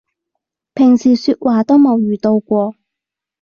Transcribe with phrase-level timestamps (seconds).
[0.73, 2.73] 平時說話都冇遇到過